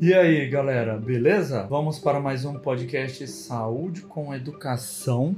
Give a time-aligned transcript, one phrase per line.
[0.00, 1.66] E aí, galera, beleza?
[1.70, 5.36] Vamos para mais um podcast Saúde com Educação.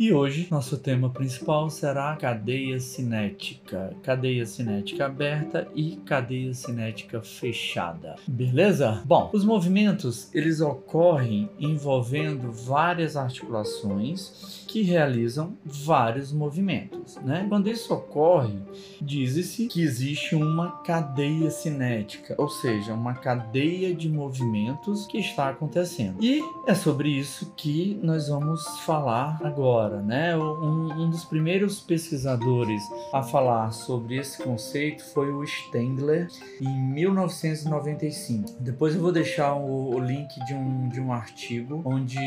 [0.00, 8.14] E hoje nosso tema principal será cadeia cinética, cadeia cinética aberta e cadeia cinética fechada.
[8.26, 9.02] Beleza?
[9.04, 17.46] Bom, os movimentos eles ocorrem envolvendo várias articulações que realizam vários movimentos, né?
[17.48, 18.56] Quando isso ocorre,
[19.02, 26.22] diz-se que existe uma cadeia cinética, ou seja, uma cadeia de movimentos que está acontecendo.
[26.22, 30.36] E é sobre isso que nós vamos falar agora, né?
[30.36, 36.28] Um, um dos primeiros pesquisadores a falar sobre esse conceito foi o Stengler
[36.60, 38.56] em 1995.
[38.60, 42.18] Depois eu vou deixar o, o link de um, de um artigo onde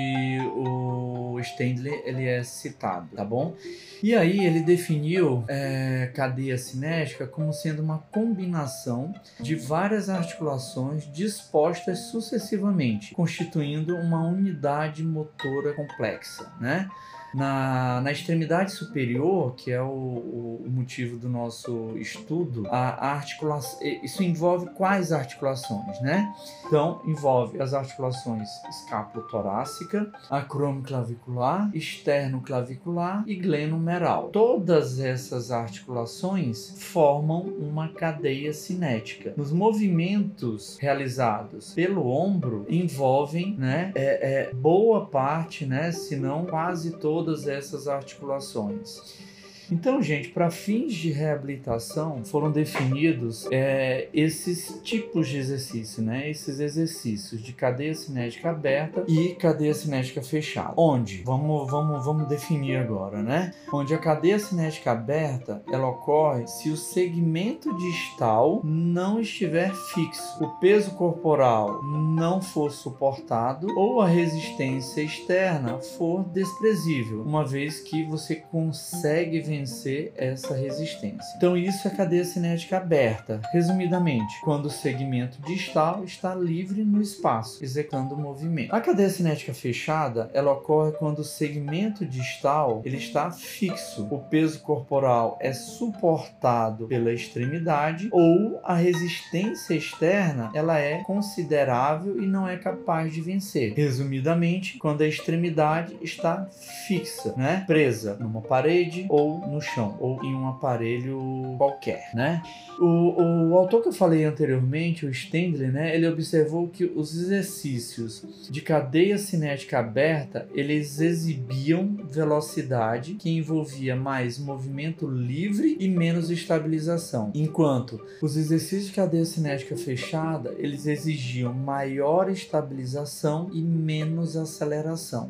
[0.55, 3.55] o Stengler ele é citado, tá bom?
[4.03, 11.60] E aí ele definiu é, cadeia cinética como sendo uma combinação de várias articulações dispostas
[11.95, 16.89] sucessivamente, constituindo uma unidade motora complexa, né?
[17.33, 23.79] Na, na extremidade superior, que é o, o, motivo do nosso estudo, a, a articulação,
[24.03, 26.33] isso envolve quais articulações, né?
[26.65, 34.29] Então, envolve as articulações escápulo-torácica, acromioclavicular, externo-clavicular e glenomeral.
[34.29, 39.33] Todas essas articulações formam uma cadeia cinética.
[39.37, 46.91] Nos movimentos realizados pelo ombro, envolvem né, é, é, boa parte, né, se não quase
[46.97, 49.30] toda todas essas articulações.
[49.71, 56.29] Então, gente, para fins de reabilitação foram definidos é, esses tipos de exercício, né?
[56.29, 60.73] Esses exercícios de cadeia cinética aberta e cadeia cinética fechada.
[60.75, 61.23] Onde?
[61.23, 63.53] Vamos, vamos, vamos definir agora, né?
[63.71, 70.49] Onde a cadeia cinética aberta ela ocorre se o segmento distal não estiver fixo, o
[70.59, 78.35] peso corporal não for suportado ou a resistência externa for desprezível, uma vez que você
[78.35, 81.33] consegue vencer vencer essa resistência.
[81.37, 83.41] Então isso é cadeia cinética aberta.
[83.51, 88.73] Resumidamente, quando o segmento distal está livre no espaço, executando o movimento.
[88.73, 94.61] A cadeia cinética fechada, ela ocorre quando o segmento distal ele está fixo, o peso
[94.61, 102.57] corporal é suportado pela extremidade ou a resistência externa ela é considerável e não é
[102.57, 103.73] capaz de vencer.
[103.75, 106.47] Resumidamente, quando a extremidade está
[106.87, 112.41] fixa, né, presa numa parede ou no chão ou em um aparelho qualquer, né?
[112.79, 118.23] O, o autor que eu falei anteriormente, o Stendler, né, ele observou que os exercícios
[118.49, 127.31] de cadeia cinética aberta, eles exibiam velocidade que envolvia mais movimento livre e menos estabilização,
[127.35, 135.27] enquanto os exercícios de cadeia cinética fechada, eles exigiam maior estabilização e menos aceleração.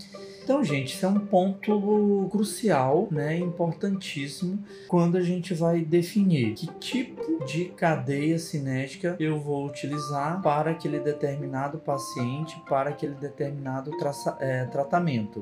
[0.51, 6.67] Então, gente, isso é um ponto crucial, né, importantíssimo, quando a gente vai definir que
[6.73, 13.91] tipo de cadeia cinética eu vou utilizar para aquele determinado paciente, para aquele determinado
[14.41, 15.41] é, tratamento.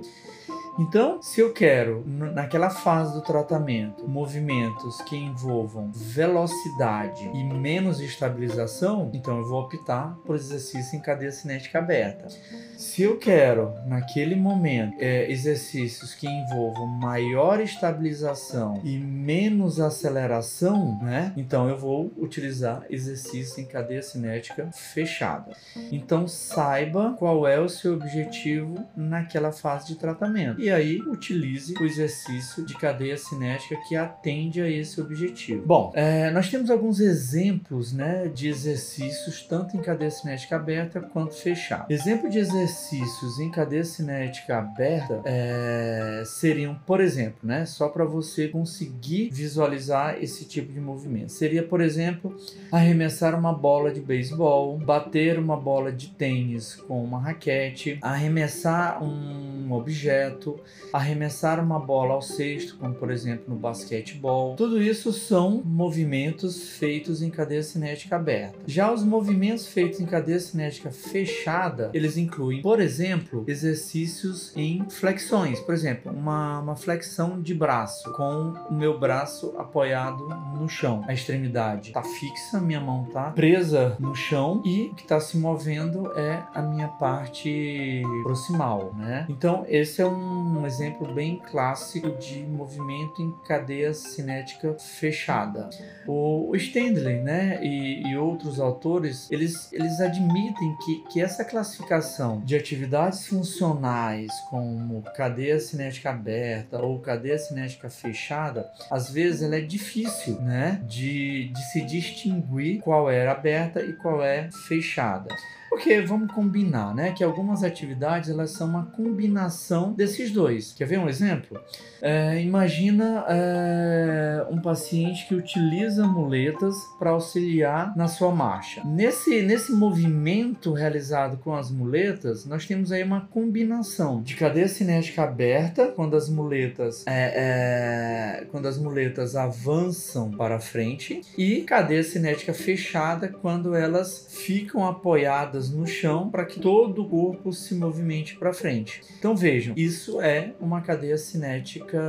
[0.79, 9.12] Então, se eu quero, naquela fase do tratamento, movimentos que envolvam velocidade e menos estabilização,
[9.13, 12.29] então eu vou optar por exercício em cadeia cinética aberta.
[12.78, 21.34] Se eu quero, naquele momento, é, exercícios que envolvam maior estabilização e menos aceleração, né?
[21.35, 25.51] Então eu vou utilizar exercício em cadeia cinética fechada.
[25.91, 30.62] Então saiba qual é o seu objetivo naquela fase de tratamento.
[30.62, 35.66] E e aí utilize o exercício de cadeia cinética que atende a esse objetivo.
[35.66, 41.34] Bom, é, nós temos alguns exemplos né, de exercícios tanto em cadeia cinética aberta quanto
[41.34, 41.88] fechada.
[41.90, 48.47] Exemplo de exercícios em cadeia cinética aberta é, seriam, por exemplo, né, só para você
[48.47, 51.31] conseguir visualizar esse tipo de movimento.
[51.31, 52.38] Seria, por exemplo,
[52.72, 59.72] arremessar uma bola de beisebol, bater uma bola de tênis com uma raquete, arremessar um
[59.72, 60.58] objeto,
[60.91, 64.56] arremessar uma bola ao cesto, como por exemplo no basquetebol.
[64.56, 68.57] Tudo isso são movimentos feitos em cadeia cinética aberta.
[68.65, 75.59] Já os movimentos feitos em cadeia cinética fechada, eles incluem, por exemplo, exercícios em flexões.
[75.59, 80.27] Por exemplo, uma, uma flexão de braço com o meu braço apoiado
[80.57, 81.03] no chão.
[81.07, 85.38] A extremidade está fixa, minha mão está presa no chão e o que está se
[85.38, 89.25] movendo é a minha parte proximal, né?
[89.29, 95.69] Então esse é um um exemplo bem clássico de movimento em cadeia cinética fechada.
[96.07, 102.56] O Stendley né, e, e outros autores, eles, eles admitem que, que essa classificação de
[102.56, 110.39] atividades funcionais como cadeia cinética aberta ou cadeia cinética fechada, às vezes ela é difícil
[110.41, 115.36] né, de, de se distinguir qual é aberta e qual é fechada.
[115.69, 117.12] Porque vamos combinar, né?
[117.12, 120.73] Que algumas atividades elas são uma combinação desses dois.
[120.73, 121.59] Quer ver um exemplo?
[122.01, 128.81] É, imagina é, um paciente que utiliza muletas para auxiliar na sua marcha.
[128.85, 135.23] Nesse, nesse movimento realizado com as muletas, nós temos aí uma combinação de cadeia cinética
[135.23, 142.53] aberta, quando as muletas, é, é quando as muletas avançam para frente, e cadeia cinética
[142.53, 148.53] fechada, quando elas ficam apoiadas no chão para que todo o corpo se movimente para
[148.53, 149.01] frente.
[149.17, 152.00] Então vejam, isso é uma cadeia cinética.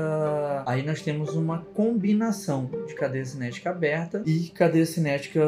[0.67, 5.41] Aí nós temos uma combinação de cadeia cinética aberta e cadeia cinética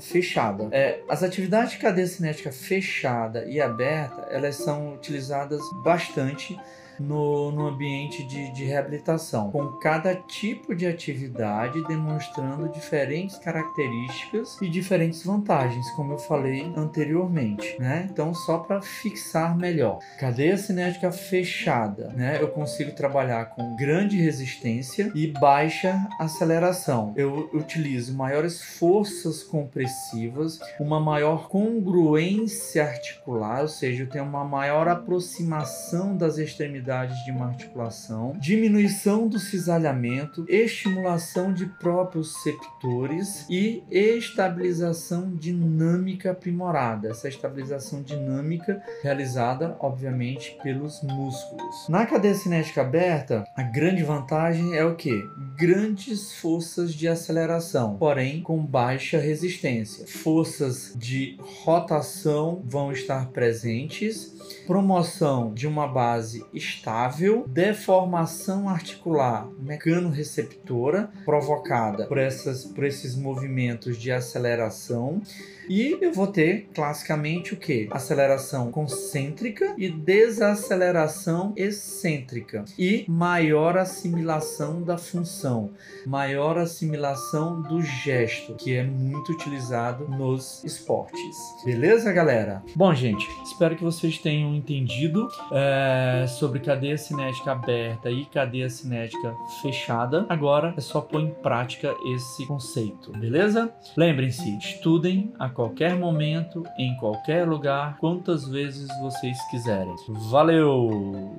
[0.00, 0.68] fechada.
[0.72, 6.58] É, as atividades de cadeia cinética fechada e aberta elas são utilizadas bastante
[7.00, 14.68] no, no ambiente de, de reabilitação, com cada tipo de atividade demonstrando diferentes características e
[14.68, 18.06] diferentes vantagens, como eu falei anteriormente, né?
[18.10, 22.38] Então, só para fixar melhor, cadeia cinética fechada, né?
[22.40, 27.14] Eu consigo trabalhar com grande resistência e baixa aceleração.
[27.16, 34.86] Eu utilizo maiores forças compressivas, uma maior congruência articular, ou seja, eu tenho uma maior
[34.88, 45.32] aproximação das extremidades de uma articulação, diminuição do cisalhamento, estimulação de próprios septores e estabilização
[45.36, 47.10] dinâmica aprimorada.
[47.10, 51.88] Essa estabilização dinâmica realizada, obviamente, pelos músculos.
[51.88, 55.22] Na cadeia cinética aberta, a grande vantagem é o que?
[55.56, 60.08] Grandes forças de aceleração, porém com baixa resistência.
[60.08, 72.06] Forças de rotação vão estar presentes promoção de uma base estável, deformação articular mecano-receptora provocada
[72.06, 75.22] por, essas, por esses movimentos de aceleração
[75.70, 77.88] e eu vou ter classicamente o que?
[77.92, 82.64] Aceleração concêntrica e desaceleração excêntrica.
[82.76, 85.70] E maior assimilação da função,
[86.04, 91.36] maior assimilação do gesto, que é muito utilizado nos esportes.
[91.64, 92.64] Beleza, galera?
[92.74, 96.26] Bom, gente, espero que vocês tenham entendido é,
[96.60, 100.26] sobre cadeia cinética aberta e cadeia cinética fechada.
[100.28, 103.72] Agora é só pôr em prática esse conceito, beleza?
[103.96, 109.94] Lembrem-se, estudem a qualquer momento, em qualquer lugar, quantas vezes vocês quiserem.
[110.30, 111.36] Valeu!